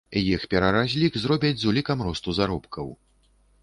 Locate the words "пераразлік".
0.53-1.19